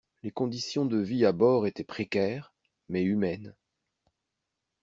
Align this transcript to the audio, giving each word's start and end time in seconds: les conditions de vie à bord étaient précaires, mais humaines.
les 0.23 0.31
conditions 0.31 0.85
de 0.87 0.97
vie 0.97 1.25
à 1.27 1.31
bord 1.31 1.67
étaient 1.67 1.83
précaires, 1.83 2.53
mais 2.89 3.03
humaines. 3.03 3.55